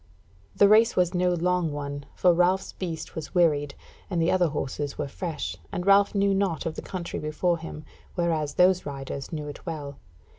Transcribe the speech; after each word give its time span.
The 0.55 0.67
race 0.67 0.95
was 0.95 1.13
no 1.13 1.29
long 1.31 1.71
one, 1.71 2.07
for 2.15 2.33
Ralph's 2.33 2.71
beast 2.73 3.13
was 3.13 3.35
wearied, 3.35 3.75
and 4.09 4.19
the 4.19 4.31
other 4.31 4.47
horses 4.47 4.97
were 4.97 5.07
fresh, 5.07 5.55
and 5.71 5.85
Ralph 5.85 6.15
knew 6.15 6.33
naught 6.33 6.65
of 6.65 6.73
the 6.73 6.81
country 6.81 7.19
before 7.19 7.59
him, 7.59 7.85
whereas 8.15 8.55
those 8.55 8.83
riders 8.87 9.31
knew 9.31 9.47
it 9.47 9.63
well. 9.63 9.97